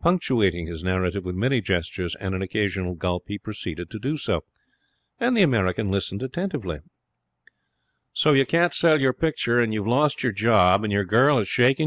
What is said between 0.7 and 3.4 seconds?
narrative with many gestures and an occasional gulp, he